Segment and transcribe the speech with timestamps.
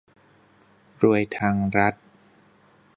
[1.03, 1.95] รวยทางรัฐ